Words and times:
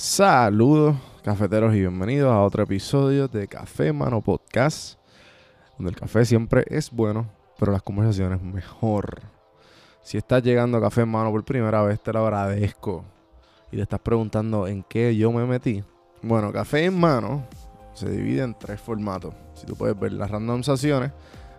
Saludos, 0.00 0.94
cafeteros, 1.24 1.74
y 1.74 1.80
bienvenidos 1.80 2.32
a 2.32 2.40
otro 2.42 2.62
episodio 2.62 3.26
de 3.26 3.48
Café 3.48 3.92
Mano 3.92 4.20
Podcast, 4.20 4.96
donde 5.76 5.90
el 5.90 5.96
café 5.96 6.24
siempre 6.24 6.64
es 6.68 6.92
bueno, 6.92 7.28
pero 7.58 7.72
las 7.72 7.82
conversaciones 7.82 8.40
mejor. 8.40 9.20
Si 10.00 10.16
estás 10.16 10.44
llegando 10.44 10.78
a 10.78 10.80
Café 10.80 11.04
Mano 11.04 11.32
por 11.32 11.44
primera 11.44 11.82
vez, 11.82 12.00
te 12.00 12.12
lo 12.12 12.20
agradezco. 12.20 13.04
Y 13.72 13.76
te 13.76 13.82
estás 13.82 13.98
preguntando 13.98 14.68
en 14.68 14.84
qué 14.84 15.16
yo 15.16 15.32
me 15.32 15.44
metí. 15.44 15.82
Bueno, 16.22 16.52
Café 16.52 16.84
en 16.84 16.96
Mano 16.96 17.44
se 17.92 18.08
divide 18.08 18.44
en 18.44 18.54
tres 18.56 18.80
formatos. 18.80 19.34
Si 19.54 19.66
tú 19.66 19.74
puedes 19.74 19.98
ver 19.98 20.12
las 20.12 20.30
randomizaciones, 20.30 21.10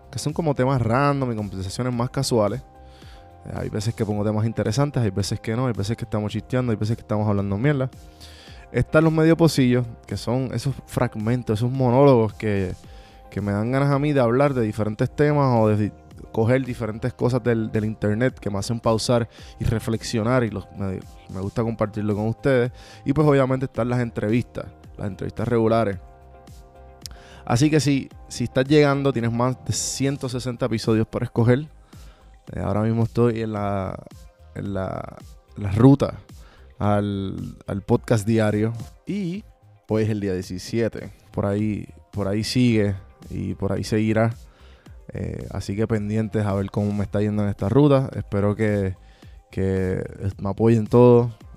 que 0.09 0.17
son 0.17 0.31
como 0.31 0.55
temas 0.55 0.81
random 0.81 1.33
y 1.33 1.35
conversaciones 1.35 1.93
más 1.93 2.09
casuales. 2.09 2.61
Hay 3.53 3.69
veces 3.69 3.95
que 3.95 4.05
pongo 4.05 4.23
temas 4.23 4.45
interesantes, 4.45 5.01
hay 5.01 5.09
veces 5.09 5.39
que 5.39 5.55
no, 5.55 5.67
hay 5.67 5.73
veces 5.73 5.97
que 5.97 6.05
estamos 6.05 6.31
chisteando, 6.31 6.71
hay 6.71 6.77
veces 6.77 6.95
que 6.95 7.01
estamos 7.01 7.27
hablando 7.27 7.57
mierda. 7.57 7.89
Están 8.71 9.04
los 9.04 9.13
medio 9.13 9.35
pocillos, 9.35 9.85
que 10.05 10.17
son 10.17 10.50
esos 10.54 10.75
fragmentos, 10.86 11.59
esos 11.59 11.71
monólogos 11.71 12.33
que, 12.33 12.73
que 13.31 13.41
me 13.41 13.51
dan 13.51 13.71
ganas 13.71 13.89
a 13.91 13.97
mí 13.97 14.14
de 14.14 14.19
hablar 14.19 14.54
de 14.54 14.61
diferentes 14.61 15.09
temas 15.09 15.59
o 15.59 15.67
de 15.67 15.91
coger 16.31 16.64
diferentes 16.64 17.14
cosas 17.14 17.43
del, 17.43 17.71
internet 17.83 18.37
que 18.39 18.50
me 18.50 18.59
hacen 18.59 18.79
pausar 18.79 19.28
y 19.59 19.64
reflexionar 19.64 20.43
y 20.43 20.50
los, 20.50 20.67
me, 20.78 21.00
me 21.33 21.42
gusta 21.42 21.64
compartirlo 21.64 22.15
con 22.15 22.28
ustedes. 22.28 22.71
Y 23.06 23.14
pues 23.14 23.28
obviamente 23.28 23.65
están 23.65 23.89
las 23.89 24.00
entrevistas, 24.00 24.65
las 24.97 25.07
entrevistas 25.07 25.47
regulares. 25.47 25.97
Así 27.45 27.71
que 27.71 27.79
si, 27.79 28.09
si 28.28 28.43
estás 28.43 28.65
llegando, 28.65 29.11
tienes 29.11 29.31
más 29.31 29.57
de 29.65 29.73
160 29.73 30.65
episodios 30.67 31.07
para 31.07 31.25
escoger. 31.25 31.67
Eh, 32.53 32.59
ahora 32.59 32.81
mismo 32.81 33.03
estoy 33.03 33.41
en 33.41 33.53
la, 33.53 33.97
en 34.55 34.73
la, 34.73 35.17
la 35.58 35.71
ruta 35.71 36.19
al, 36.77 37.58
al 37.67 37.81
podcast 37.81 38.25
diario. 38.25 38.73
Y 39.05 39.44
hoy 39.88 40.03
es 40.03 40.09
el 40.09 40.19
día 40.19 40.33
17. 40.33 41.11
Por 41.31 41.45
ahí, 41.45 41.88
por 42.11 42.28
ahí 42.28 42.44
sigue 42.44 42.95
y 43.30 43.56
por 43.56 43.73
ahí 43.73 43.83
seguirá. 43.83 44.33
Eh, 45.14 45.47
así 45.52 45.75
que 45.75 45.88
pendientes 45.88 46.45
a 46.45 46.53
ver 46.53 46.69
cómo 46.69 46.94
me 46.94 47.03
está 47.03 47.22
yendo 47.22 47.44
en 47.44 47.50
esta 47.50 47.69
ruta. 47.69 48.09
Espero 48.16 48.56
que, 48.56 48.95
que 49.52 50.03
me 50.38 50.50
apoyen 50.50 50.88
todos 50.88 51.31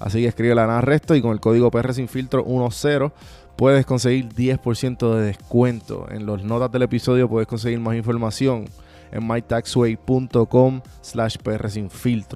Así 0.00 0.20
que 0.20 0.28
escribe 0.28 0.58
a 0.58 0.64
Ana 0.64 0.80
Resto 0.80 1.14
y 1.14 1.22
con 1.22 1.32
el 1.32 1.40
código 1.40 1.70
PR 1.70 1.92
Sin 1.92 2.08
Filtro 2.08 2.44
10 2.44 3.12
puedes 3.56 3.84
conseguir 3.84 4.28
10% 4.28 5.14
de 5.14 5.22
descuento. 5.22 6.06
En 6.10 6.26
las 6.26 6.44
notas 6.44 6.70
del 6.70 6.82
episodio 6.82 7.28
puedes 7.28 7.48
conseguir 7.48 7.80
más 7.80 7.96
información 7.96 8.66
en 9.10 9.26
mytaxway.com 9.26 10.80
slash 11.00 11.36
PR 11.38 11.68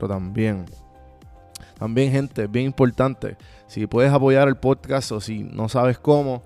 también. 0.09 0.65
También, 1.79 2.13
gente, 2.13 2.47
bien 2.47 2.67
importante, 2.67 3.37
si 3.67 3.87
puedes 3.87 4.13
apoyar 4.13 4.49
el 4.49 4.57
podcast 4.57 5.13
o 5.13 5.21
si 5.21 5.43
no 5.43 5.69
sabes 5.69 5.99
cómo, 5.99 6.43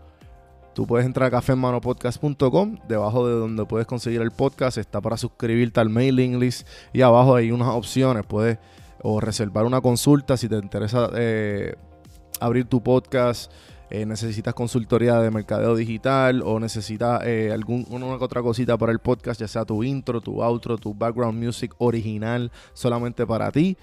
tú 0.74 0.86
puedes 0.86 1.04
entrar 1.04 1.28
a 1.28 1.30
cafemanopodcast.com, 1.30 2.76
debajo 2.88 3.28
de 3.28 3.34
donde 3.34 3.66
puedes 3.66 3.86
conseguir 3.86 4.22
el 4.22 4.30
podcast, 4.30 4.78
está 4.78 5.00
para 5.00 5.16
suscribirte 5.16 5.80
al 5.80 5.90
mailing 5.90 6.38
list 6.38 6.66
y 6.92 7.02
abajo 7.02 7.34
hay 7.34 7.50
unas 7.50 7.68
opciones, 7.68 8.24
puedes 8.24 8.58
o 9.02 9.20
reservar 9.20 9.64
una 9.64 9.80
consulta 9.80 10.36
si 10.36 10.48
te 10.48 10.56
interesa 10.56 11.10
eh, 11.14 11.74
abrir 12.40 12.66
tu 12.66 12.82
podcast, 12.82 13.52
eh, 13.88 14.04
necesitas 14.04 14.52
consultoría 14.54 15.20
de 15.20 15.30
mercadeo 15.30 15.76
digital 15.76 16.42
o 16.44 16.58
necesitas 16.58 17.22
eh, 17.24 17.52
algún, 17.52 17.86
una 17.88 18.18
que 18.18 18.24
otra 18.24 18.42
cosita 18.42 18.76
para 18.76 18.92
el 18.92 18.98
podcast, 18.98 19.40
ya 19.40 19.48
sea 19.48 19.64
tu 19.64 19.84
intro, 19.84 20.20
tu 20.20 20.42
outro, 20.42 20.76
tu 20.76 20.92
background 20.92 21.42
music 21.42 21.72
original 21.78 22.50
solamente 22.72 23.26
para 23.26 23.52
ti. 23.52 23.76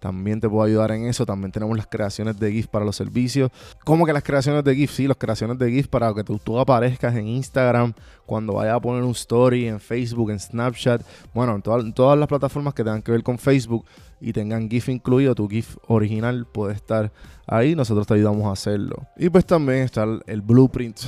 También 0.00 0.40
te 0.40 0.48
puedo 0.48 0.64
ayudar 0.64 0.90
en 0.92 1.04
eso. 1.06 1.24
También 1.26 1.52
tenemos 1.52 1.76
las 1.76 1.86
creaciones 1.86 2.38
de 2.40 2.50
GIF 2.50 2.66
para 2.68 2.84
los 2.84 2.96
servicios. 2.96 3.50
¿Cómo 3.84 4.06
que 4.06 4.12
las 4.12 4.22
creaciones 4.22 4.64
de 4.64 4.74
GIF? 4.74 4.90
Sí, 4.90 5.06
las 5.06 5.16
creaciones 5.18 5.58
de 5.58 5.70
GIF 5.70 5.88
para 5.88 6.12
que 6.14 6.24
tú, 6.24 6.58
aparezcas 6.58 7.14
en 7.14 7.28
Instagram, 7.28 7.92
cuando 8.26 8.54
vayas 8.54 8.74
a 8.76 8.80
poner 8.80 9.02
un 9.02 9.10
story, 9.12 9.68
en 9.68 9.78
Facebook, 9.78 10.30
en 10.30 10.40
Snapchat. 10.40 11.02
Bueno, 11.34 11.54
en, 11.54 11.62
todas- 11.62 11.84
en 11.84 11.92
todas 11.92 12.18
las 12.18 12.26
plataformas 12.28 12.74
que 12.74 12.82
tengan 12.82 13.02
que 13.02 13.12
ver 13.12 13.22
con 13.22 13.38
Facebook 13.38 13.84
y 14.20 14.32
tengan 14.32 14.68
GIF 14.70 14.88
incluido, 14.88 15.34
tu 15.34 15.48
GIF 15.48 15.76
original 15.86 16.46
puede 16.46 16.74
estar 16.74 17.12
ahí. 17.46 17.74
Nosotros 17.76 18.06
te 18.06 18.14
ayudamos 18.14 18.46
a 18.46 18.52
hacerlo. 18.52 18.96
Y 19.18 19.28
pues 19.28 19.44
también 19.44 19.80
está 19.80 20.04
el, 20.04 20.22
el 20.26 20.40
blueprint 20.40 20.98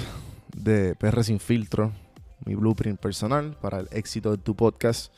de 0.55 0.95
PR 0.97 1.25
Sin 1.25 1.41
Filtro. 1.41 1.93
Mi 2.45 2.55
blueprint 2.57 2.99
personal 2.99 3.57
para 3.61 3.79
el 3.81 3.89
éxito 3.93 4.33
de 4.33 4.39
tu 4.39 4.55
podcast. 4.57 5.13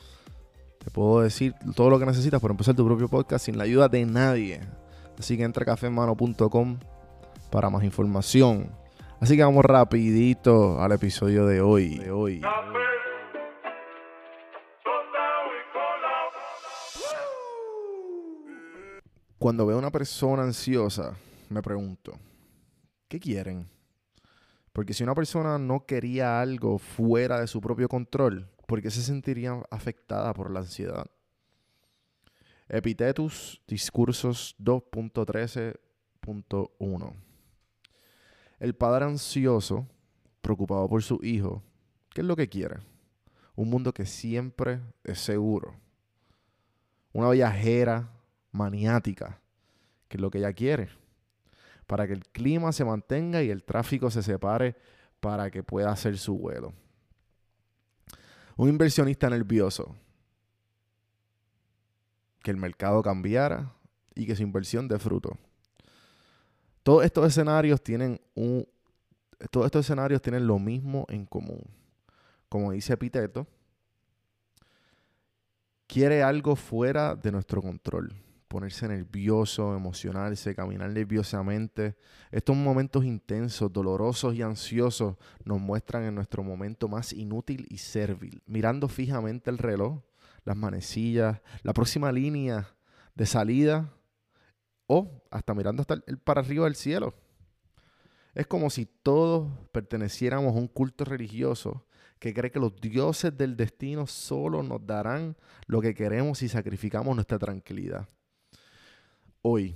Te 0.85 0.91
puedo 0.91 1.21
decir 1.21 1.55
todo 1.75 1.89
lo 1.89 1.97
que 1.97 2.05
necesitas 2.05 2.39
para 2.39 2.51
empezar 2.51 2.75
tu 2.75 2.85
propio 2.85 3.09
podcast 3.09 3.43
sin 3.43 3.57
la 3.57 3.63
ayuda 3.63 3.89
de 3.89 4.05
nadie. 4.05 4.61
Así 5.17 5.35
que 5.35 5.41
entra 5.41 5.63
a 5.63 5.65
cafemano.com 5.65 6.77
para 7.49 7.71
más 7.71 7.83
información. 7.83 8.69
Así 9.19 9.35
que 9.35 9.43
vamos 9.43 9.65
rapidito 9.65 10.79
al 10.79 10.91
episodio 10.91 11.47
de 11.47 11.59
hoy. 11.59 11.97
De 11.97 12.11
hoy. 12.11 12.41
Cuando 19.39 19.65
veo 19.65 19.77
a 19.77 19.79
una 19.79 19.91
persona 19.91 20.43
ansiosa, 20.43 21.15
me 21.49 21.63
pregunto, 21.63 22.13
¿qué 23.07 23.19
quieren? 23.19 23.65
Porque 24.71 24.93
si 24.93 25.03
una 25.03 25.15
persona 25.15 25.57
no 25.57 25.87
quería 25.87 26.39
algo 26.41 26.77
fuera 26.77 27.39
de 27.39 27.47
su 27.47 27.59
propio 27.59 27.89
control, 27.89 28.51
¿por 28.65 28.81
qué 28.81 28.89
se 28.91 29.01
sentiría 29.01 29.61
afectada 29.69 30.33
por 30.33 30.51
la 30.51 30.59
ansiedad? 30.61 31.05
Epitetus 32.67 33.61
Discursos 33.67 34.55
2.13.1 34.59 37.13
El 38.59 38.75
padre 38.75 39.05
ansioso, 39.05 39.87
preocupado 40.41 40.89
por 40.89 41.03
su 41.03 41.19
hijo, 41.21 41.63
¿qué 42.09 42.21
es 42.21 42.27
lo 42.27 42.35
que 42.35 42.49
quiere? 42.49 42.79
Un 43.55 43.69
mundo 43.69 43.93
que 43.93 44.05
siempre 44.05 44.81
es 45.03 45.19
seguro. 45.19 45.75
Una 47.13 47.29
viajera 47.29 48.11
maniática, 48.51 49.39
que 50.07 50.17
es 50.17 50.21
lo 50.21 50.29
que 50.29 50.39
ella 50.39 50.53
quiere 50.53 50.89
para 51.87 52.07
que 52.07 52.13
el 52.13 52.25
clima 52.25 52.71
se 52.71 52.85
mantenga 52.85 53.43
y 53.43 53.49
el 53.49 53.63
tráfico 53.63 54.09
se 54.09 54.23
separe 54.23 54.75
para 55.19 55.51
que 55.51 55.63
pueda 55.63 55.91
hacer 55.91 56.17
su 56.17 56.37
vuelo. 56.37 56.73
Un 58.57 58.69
inversionista 58.69 59.29
nervioso, 59.29 59.95
que 62.41 62.51
el 62.51 62.57
mercado 62.57 63.01
cambiara 63.01 63.73
y 64.13 64.25
que 64.25 64.35
su 64.35 64.43
inversión 64.43 64.87
dé 64.87 64.97
fruto. 64.99 65.37
Todos 66.83 67.03
estos 67.03 67.27
escenarios 67.27 67.81
tienen 67.81 68.21
un 68.35 68.67
todos 69.51 69.65
estos 69.65 69.85
escenarios 69.85 70.21
tienen 70.21 70.47
lo 70.47 70.59
mismo 70.59 71.05
en 71.09 71.25
común. 71.25 71.61
Como 72.47 72.71
dice 72.71 72.93
Epiteto, 72.93 73.45
quiere 75.87 76.23
algo 76.23 76.55
fuera 76.55 77.15
de 77.15 77.31
nuestro 77.31 77.61
control 77.61 78.24
ponerse 78.47 78.87
nervioso, 78.87 79.75
emocionarse, 79.75 80.55
caminar 80.55 80.91
nerviosamente. 80.91 81.95
Estos 82.31 82.55
momentos 82.55 83.05
intensos, 83.05 83.71
dolorosos 83.71 84.35
y 84.35 84.41
ansiosos 84.41 85.15
nos 85.43 85.59
muestran 85.59 86.03
en 86.03 86.15
nuestro 86.15 86.43
momento 86.43 86.87
más 86.87 87.13
inútil 87.13 87.65
y 87.69 87.77
servil. 87.77 88.41
Mirando 88.45 88.87
fijamente 88.87 89.49
el 89.49 89.57
reloj, 89.57 90.01
las 90.43 90.55
manecillas, 90.55 91.41
la 91.63 91.73
próxima 91.73 92.11
línea 92.11 92.75
de 93.15 93.25
salida 93.25 93.91
o 94.87 95.23
hasta 95.31 95.53
mirando 95.53 95.81
hasta 95.81 95.95
el 96.05 96.17
para 96.17 96.41
arriba 96.41 96.65
del 96.65 96.75
cielo. 96.75 97.13
Es 98.33 98.47
como 98.47 98.69
si 98.69 98.85
todos 98.85 99.49
perteneciéramos 99.71 100.53
a 100.55 100.59
un 100.59 100.67
culto 100.67 101.05
religioso 101.05 101.85
que 102.19 102.33
cree 102.33 102.51
que 102.51 102.59
los 102.59 102.75
dioses 102.79 103.37
del 103.37 103.55
destino 103.55 104.07
solo 104.07 104.63
nos 104.63 104.85
darán 104.85 105.37
lo 105.67 105.81
que 105.81 105.93
queremos 105.93 106.39
si 106.39 106.49
sacrificamos 106.49 107.15
nuestra 107.15 107.39
tranquilidad. 107.39 108.07
Hoy, 109.47 109.75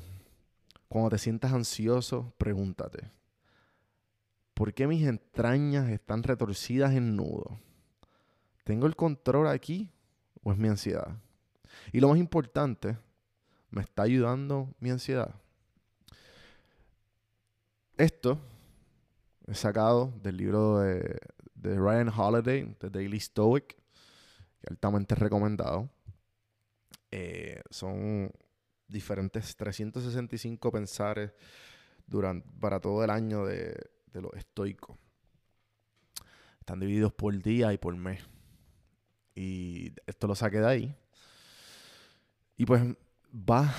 cuando 0.88 1.12
te 1.12 1.20
sientas 1.20 1.54
ansioso, 1.54 2.34
pregúntate, 2.40 3.12
¿por 4.56 4.74
qué 4.74 4.88
mis 4.88 5.06
entrañas 5.06 5.92
están 5.92 6.24
retorcidas 6.24 6.96
en 6.96 7.16
nudo? 7.16 7.60
¿Tengo 8.64 8.88
el 8.88 8.96
control 8.96 9.48
aquí 9.48 9.92
o 10.42 10.52
es 10.52 10.58
mi 10.58 10.70
ansiedad? 10.70 11.16
Y 11.92 12.00
lo 12.00 12.10
más 12.10 12.18
importante, 12.18 12.98
¿me 13.70 13.82
está 13.84 14.02
ayudando 14.02 14.74
mi 14.80 14.90
ansiedad? 14.90 15.36
Esto 17.96 18.40
es 19.46 19.60
sacado 19.60 20.12
del 20.24 20.38
libro 20.38 20.80
de, 20.80 21.16
de 21.54 21.76
Ryan 21.76 22.10
Holiday, 22.10 22.74
The 22.80 22.90
Daily 22.90 23.20
Stoic, 23.20 23.78
altamente 24.68 25.14
recomendado. 25.14 25.88
Eh, 27.12 27.62
son 27.70 28.32
diferentes 28.90 29.56
365 29.56 30.72
pensares 30.72 31.32
durante, 32.06 32.50
para 32.60 32.80
todo 32.80 33.04
el 33.04 33.10
año 33.10 33.46
de, 33.46 33.76
de 34.12 34.22
los 34.22 34.34
estoicos. 34.34 34.98
Están 36.60 36.80
divididos 36.80 37.14
por 37.14 37.38
día 37.42 37.74
y 37.74 37.78
por 37.78 37.96
mes. 37.96 38.22
Y 39.36 39.94
esto 40.06 40.28
lo 40.28 40.36
saqué 40.36 40.60
de 40.60 40.68
ahí. 40.68 40.96
Y 42.58 42.66
pues 42.66 42.84
va 43.34 43.74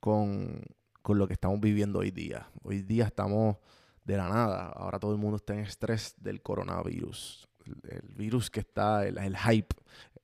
con, 0.00 0.60
con 1.02 1.18
lo 1.18 1.26
que 1.26 1.34
estamos 1.34 1.60
viviendo 1.60 2.00
hoy 2.00 2.10
día. 2.10 2.50
Hoy 2.62 2.82
día 2.82 3.04
estamos 3.04 3.56
de 4.04 4.16
la 4.16 4.28
nada. 4.28 4.72
Ahora 4.74 4.98
todo 4.98 5.12
el 5.12 5.18
mundo 5.18 5.36
está 5.36 5.54
en 5.54 5.60
estrés 5.60 6.14
del 6.18 6.42
coronavirus. 6.42 7.48
El, 7.88 8.08
virus 8.14 8.50
que 8.50 8.60
está, 8.60 9.06
el, 9.06 9.18
el, 9.18 9.36
hype, 9.36 9.74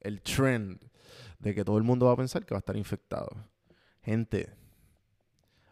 el 0.00 0.22
trend 0.22 0.80
de 1.38 1.54
que 1.54 1.64
todo 1.64 1.78
el 1.78 1.84
mundo 1.84 2.06
va 2.06 2.12
a 2.12 2.16
pensar 2.16 2.44
que 2.44 2.54
va 2.54 2.58
a 2.58 2.64
estar 2.64 2.76
infectado. 2.76 3.28
Gente, 4.02 4.50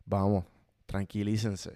vamos, 0.04 0.44
tranquilícense. 0.86 1.72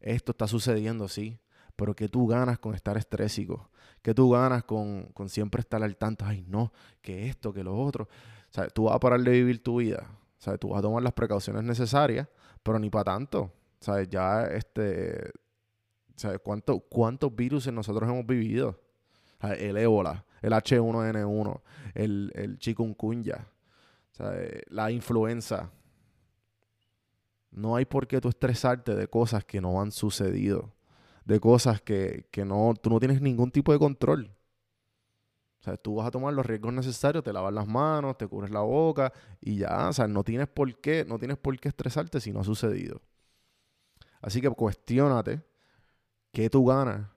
Esto 0.00 0.32
está 0.32 0.46
sucediendo, 0.46 1.08
sí, 1.08 1.38
pero 1.76 1.94
¿qué 1.94 2.08
tú 2.08 2.26
ganas 2.26 2.58
con 2.58 2.74
estar 2.74 2.96
estrésico? 2.96 3.70
¿Qué 4.02 4.14
tú 4.14 4.30
ganas 4.30 4.64
con, 4.64 5.04
con 5.12 5.28
siempre 5.28 5.60
estar 5.60 5.82
al 5.82 5.96
tanto? 5.96 6.24
Ay, 6.24 6.44
no, 6.48 6.72
que 7.02 7.28
esto, 7.28 7.52
que 7.52 7.62
lo 7.62 7.78
otro. 7.78 8.04
O 8.04 8.52
sea, 8.52 8.68
tú 8.68 8.84
vas 8.84 8.96
a 8.96 9.00
parar 9.00 9.20
de 9.20 9.30
vivir 9.30 9.62
tu 9.62 9.76
vida. 9.80 10.06
O 10.38 10.42
sea, 10.42 10.56
tú 10.56 10.70
vas 10.70 10.78
a 10.78 10.82
tomar 10.82 11.02
las 11.02 11.12
precauciones 11.12 11.62
necesarias, 11.64 12.26
pero 12.62 12.78
ni 12.78 12.88
para 12.88 13.04
tanto. 13.04 13.42
O 13.42 13.84
sea, 13.84 14.02
ya 14.04 14.44
este, 14.44 15.32
¿Sabes 16.20 16.40
cuántos 16.42 17.34
virus 17.34 17.66
nosotros 17.72 18.06
hemos 18.06 18.26
vivido? 18.26 18.78
El 19.40 19.78
ébola, 19.78 20.26
el 20.42 20.52
H1N1, 20.52 21.62
el, 21.94 22.30
el 22.34 22.58
chikungunya, 22.58 23.46
la 24.68 24.90
influenza. 24.90 25.70
No 27.50 27.76
hay 27.76 27.84
por 27.84 28.06
qué 28.06 28.20
tú 28.20 28.28
estresarte 28.28 28.94
de 28.94 29.08
cosas 29.08 29.44
que 29.44 29.60
no 29.60 29.80
han 29.80 29.92
sucedido, 29.92 30.72
de 31.24 31.40
cosas 31.40 31.80
que, 31.82 32.26
no, 32.46 32.74
tú 32.80 32.90
no 32.90 32.98
tienes 33.00 33.20
ningún 33.20 33.50
tipo 33.50 33.72
de 33.72 33.78
control. 33.78 34.30
O 35.60 35.62
sea, 35.62 35.76
tú 35.76 35.96
vas 35.96 36.06
a 36.06 36.10
tomar 36.10 36.32
los 36.32 36.46
riesgos 36.46 36.72
necesarios, 36.72 37.22
te 37.22 37.32
lavas 37.32 37.52
las 37.52 37.66
manos, 37.66 38.16
te 38.16 38.26
cubres 38.26 38.50
la 38.50 38.60
boca 38.60 39.12
y 39.40 39.58
ya, 39.58 39.88
o 39.88 39.92
sea, 39.92 40.06
no 40.08 40.24
tienes 40.24 40.48
por 40.48 40.80
qué, 40.80 41.04
no 41.06 41.18
tienes 41.18 41.36
por 41.36 41.58
qué 41.58 41.68
estresarte 41.68 42.20
si 42.20 42.32
no 42.32 42.40
ha 42.40 42.44
sucedido. 42.44 43.02
Así 44.22 44.40
que 44.40 44.48
cuestiónate 44.50 45.42
¿Qué 46.32 46.48
tú 46.48 46.64
ganas 46.64 47.08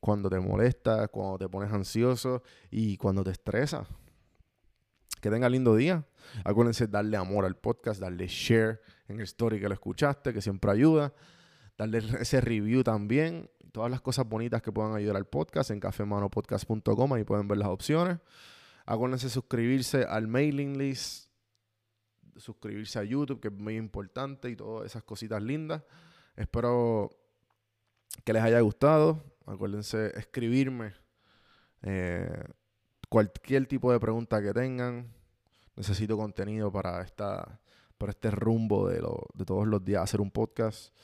cuando 0.00 0.30
te 0.30 0.40
molestas, 0.40 1.08
cuando 1.10 1.38
te 1.38 1.48
pones 1.48 1.72
ansioso 1.72 2.42
y 2.70 2.96
cuando 2.96 3.22
te 3.22 3.30
estresas? 3.30 3.86
Que 5.26 5.30
tenga 5.32 5.48
lindo 5.48 5.74
día. 5.74 6.06
Acuérdense 6.44 6.86
darle 6.86 7.16
amor 7.16 7.46
al 7.46 7.56
podcast, 7.56 8.00
darle 8.00 8.28
share 8.28 8.80
en 9.08 9.16
el 9.16 9.24
story 9.24 9.58
que 9.58 9.66
lo 9.66 9.74
escuchaste, 9.74 10.32
que 10.32 10.40
siempre 10.40 10.70
ayuda. 10.70 11.12
Darle 11.76 11.98
ese 12.20 12.40
review 12.40 12.84
también. 12.84 13.50
Todas 13.72 13.90
las 13.90 14.00
cosas 14.00 14.28
bonitas 14.28 14.62
que 14.62 14.70
puedan 14.70 14.94
ayudar 14.94 15.16
al 15.16 15.26
podcast 15.26 15.72
en 15.72 15.80
cafemanopodcast.com. 15.80 17.12
Ahí 17.12 17.24
pueden 17.24 17.48
ver 17.48 17.58
las 17.58 17.66
opciones. 17.66 18.18
Acuérdense 18.84 19.28
suscribirse 19.28 20.04
al 20.04 20.28
mailing 20.28 20.78
list. 20.78 21.28
Suscribirse 22.36 23.00
a 23.00 23.02
YouTube, 23.02 23.40
que 23.40 23.48
es 23.48 23.54
muy 23.54 23.74
importante. 23.74 24.48
Y 24.48 24.54
todas 24.54 24.86
esas 24.86 25.02
cositas 25.02 25.42
lindas. 25.42 25.82
Espero 26.36 27.10
que 28.24 28.32
les 28.32 28.44
haya 28.44 28.60
gustado. 28.60 29.24
Acuérdense 29.44 30.16
escribirme 30.16 30.94
eh, 31.82 32.44
cualquier 33.08 33.66
tipo 33.66 33.90
de 33.90 33.98
pregunta 33.98 34.40
que 34.40 34.52
tengan. 34.54 35.15
Necesito 35.76 36.16
contenido 36.16 36.72
para, 36.72 37.02
esta, 37.02 37.60
para 37.98 38.10
este 38.10 38.30
rumbo 38.30 38.88
de, 38.88 39.00
lo, 39.00 39.26
de 39.34 39.44
todos 39.44 39.66
los 39.66 39.84
días, 39.84 40.02
hacer 40.02 40.20
un 40.20 40.30
podcast. 40.30 40.94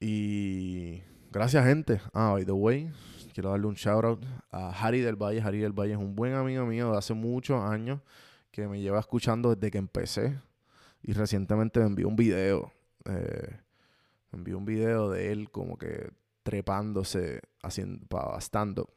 Y 0.00 1.02
gracias, 1.30 1.64
gente. 1.66 2.00
Ah, 2.14 2.32
by 2.32 2.44
the 2.46 2.52
way, 2.52 2.90
quiero 3.34 3.50
darle 3.50 3.66
un 3.66 3.74
shout 3.74 4.04
out 4.04 4.24
a 4.50 4.70
Harry 4.70 5.00
del 5.00 5.16
Valle. 5.16 5.42
Harry 5.42 5.58
del 5.58 5.72
Valle 5.72 5.92
es 5.92 5.98
un 5.98 6.16
buen 6.16 6.34
amigo 6.34 6.64
mío 6.64 6.92
de 6.92 6.98
hace 6.98 7.12
muchos 7.12 7.62
años 7.62 8.00
que 8.50 8.66
me 8.66 8.80
lleva 8.80 8.98
escuchando 8.98 9.54
desde 9.54 9.70
que 9.70 9.78
empecé. 9.78 10.40
Y 11.02 11.12
recientemente 11.12 11.80
me 11.80 11.86
envió 11.86 12.08
un 12.08 12.16
video. 12.16 12.72
Eh, 13.04 13.56
envió 14.32 14.56
un 14.58 14.64
video 14.64 15.10
de 15.10 15.32
él 15.32 15.50
como 15.50 15.76
que 15.76 16.10
trepándose, 16.42 17.40
haciendo, 17.62 18.06
bastando. 18.08 18.88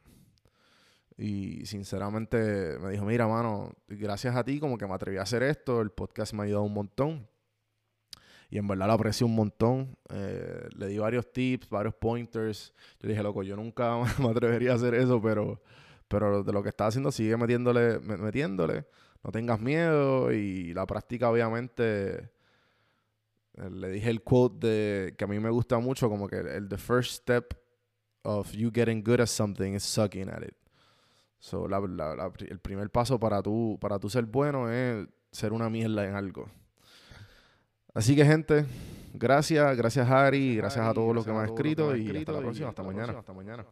Y 1.16 1.64
sinceramente 1.66 2.78
me 2.80 2.90
dijo, 2.90 3.04
mira, 3.04 3.28
mano, 3.28 3.72
gracias 3.86 4.34
a 4.34 4.44
ti 4.44 4.58
como 4.58 4.76
que 4.76 4.86
me 4.86 4.94
atreví 4.94 5.16
a 5.18 5.22
hacer 5.22 5.42
esto, 5.42 5.80
el 5.80 5.90
podcast 5.90 6.32
me 6.32 6.42
ha 6.42 6.44
ayudado 6.44 6.64
un 6.64 6.74
montón. 6.74 7.28
Y 8.50 8.58
en 8.58 8.66
verdad 8.66 8.86
lo 8.86 8.92
aprecio 8.92 9.26
un 9.26 9.34
montón. 9.34 9.96
Eh, 10.10 10.68
le 10.76 10.86
di 10.86 10.98
varios 10.98 11.32
tips, 11.32 11.68
varios 11.68 11.94
pointers. 11.94 12.72
Yo 13.00 13.08
dije, 13.08 13.22
loco, 13.22 13.42
yo 13.42 13.56
nunca 13.56 13.96
me 14.18 14.28
atrevería 14.28 14.72
a 14.72 14.74
hacer 14.74 14.94
eso, 14.94 15.20
pero, 15.20 15.62
pero 16.08 16.42
de 16.42 16.52
lo 16.52 16.62
que 16.62 16.68
está 16.68 16.86
haciendo 16.86 17.10
sigue 17.10 17.36
metiéndole, 17.36 17.98
metiéndole. 18.00 18.86
No 19.22 19.32
tengas 19.32 19.60
miedo 19.60 20.32
y 20.32 20.74
la 20.74 20.86
práctica 20.86 21.30
obviamente 21.30 22.30
eh, 23.54 23.70
le 23.70 23.88
dije 23.88 24.10
el 24.10 24.22
quote 24.22 24.66
de 24.66 25.14
que 25.16 25.24
a 25.24 25.26
mí 25.26 25.38
me 25.38 25.50
gusta 25.50 25.78
mucho, 25.78 26.08
como 26.08 26.28
que 26.28 26.36
el 26.36 26.68
the 26.68 26.76
first 26.76 27.22
step 27.22 27.54
of 28.22 28.52
you 28.52 28.70
getting 28.72 29.02
good 29.02 29.20
at 29.20 29.28
something 29.28 29.74
is 29.74 29.82
sucking 29.82 30.28
at 30.28 30.42
it. 30.42 30.63
So, 31.44 31.66
el 31.66 32.58
primer 32.58 32.88
paso 32.88 33.20
para 33.20 33.42
tú, 33.42 33.76
para 33.78 33.98
tú 33.98 34.08
ser 34.08 34.24
bueno 34.24 34.70
es 34.70 35.06
ser 35.30 35.52
una 35.52 35.68
mierda 35.68 36.08
en 36.08 36.14
algo. 36.14 36.48
Así 37.92 38.16
que, 38.16 38.24
gente, 38.24 38.64
gracias, 39.12 39.76
gracias 39.76 40.08
Harry, 40.08 40.56
gracias 40.56 40.86
a 40.86 40.94
todos 40.94 41.14
los 41.14 41.22
que 41.22 41.32
me 41.32 41.40
han 41.40 41.44
escrito 41.44 41.94
y 41.94 42.16
hasta 42.16 42.32
la 42.32 42.38
próxima, 42.38 42.68
hasta 42.70 42.82
mañana. 42.82 43.18
Hasta 43.18 43.34
mañana. 43.34 43.66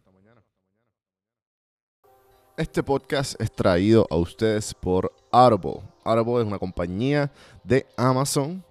Este 2.58 2.82
podcast 2.82 3.40
es 3.40 3.50
traído 3.50 4.06
a 4.10 4.16
ustedes 4.16 4.74
por 4.74 5.10
Audible. 5.30 5.80
Audible 6.04 6.42
es 6.42 6.46
una 6.46 6.58
compañía 6.58 7.32
de 7.64 7.86
Amazon 7.96 8.62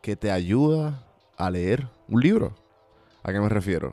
que 0.00 0.16
te 0.16 0.30
ayuda 0.30 1.04
a 1.36 1.50
leer 1.50 1.86
un 2.08 2.22
libro. 2.22 2.54
¿A 3.22 3.30
qué 3.32 3.38
me 3.38 3.50
refiero? 3.50 3.92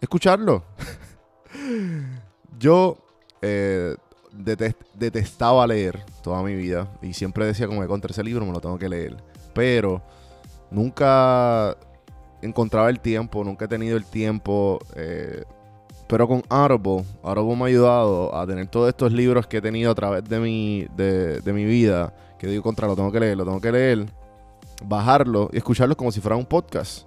Escucharlo. 0.00 0.64
Yo 2.58 3.05
eh, 3.42 3.96
detestaba 4.94 5.66
leer 5.66 6.04
toda 6.22 6.42
mi 6.42 6.54
vida 6.54 6.88
y 7.02 7.12
siempre 7.14 7.46
decía 7.46 7.66
como 7.66 7.80
que 7.80 7.86
contra 7.86 8.10
ese 8.10 8.22
libro 8.22 8.44
me 8.44 8.52
lo 8.52 8.60
tengo 8.60 8.78
que 8.78 8.88
leer. 8.88 9.16
Pero 9.54 10.02
nunca 10.70 11.76
encontraba 12.42 12.90
el 12.90 13.00
tiempo, 13.00 13.44
nunca 13.44 13.64
he 13.64 13.68
tenido 13.68 13.96
el 13.96 14.04
tiempo. 14.04 14.78
Eh, 14.94 15.44
pero 16.08 16.28
con 16.28 16.42
Audible, 16.48 17.04
Audible 17.22 17.56
me 17.56 17.64
ha 17.64 17.66
ayudado 17.66 18.34
a 18.36 18.46
tener 18.46 18.68
todos 18.68 18.88
estos 18.88 19.12
libros 19.12 19.46
que 19.46 19.56
he 19.56 19.62
tenido 19.62 19.90
a 19.90 19.94
través 19.94 20.24
de 20.24 20.38
mi, 20.38 20.86
de, 20.96 21.40
de 21.40 21.52
mi 21.52 21.64
vida. 21.64 22.14
Que 22.38 22.46
digo 22.46 22.62
contra, 22.62 22.86
lo 22.86 22.94
tengo 22.94 23.10
que 23.10 23.20
leer, 23.20 23.36
lo 23.36 23.44
tengo 23.44 23.60
que 23.60 23.72
leer 23.72 24.06
bajarlo 24.84 25.50
y 25.52 25.58
escucharlo 25.58 25.96
como 25.96 26.12
si 26.12 26.20
fuera 26.20 26.36
un 26.36 26.46
podcast. 26.46 27.06